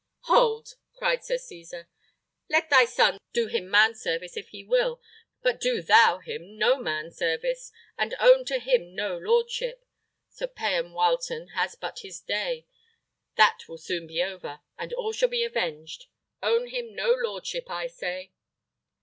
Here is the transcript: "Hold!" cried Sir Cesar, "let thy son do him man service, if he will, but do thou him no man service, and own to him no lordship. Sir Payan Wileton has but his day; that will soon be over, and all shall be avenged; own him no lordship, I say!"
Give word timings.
"Hold!" 0.21 0.77
cried 0.93 1.23
Sir 1.23 1.37
Cesar, 1.37 1.87
"let 2.49 2.71
thy 2.71 2.85
son 2.85 3.19
do 3.33 3.45
him 3.45 3.69
man 3.69 3.93
service, 3.93 4.35
if 4.35 4.47
he 4.49 4.63
will, 4.63 4.99
but 5.43 5.61
do 5.61 5.79
thou 5.83 6.17
him 6.17 6.57
no 6.57 6.75
man 6.79 7.11
service, 7.11 7.71
and 7.99 8.15
own 8.19 8.43
to 8.45 8.57
him 8.57 8.95
no 8.95 9.15
lordship. 9.15 9.85
Sir 10.31 10.47
Payan 10.47 10.93
Wileton 10.93 11.51
has 11.51 11.75
but 11.75 11.99
his 11.99 12.19
day; 12.19 12.65
that 13.35 13.59
will 13.67 13.77
soon 13.77 14.07
be 14.07 14.23
over, 14.23 14.61
and 14.75 14.91
all 14.93 15.11
shall 15.11 15.29
be 15.29 15.43
avenged; 15.43 16.07
own 16.41 16.69
him 16.69 16.95
no 16.95 17.11
lordship, 17.13 17.69
I 17.69 17.85
say!" 17.85 18.33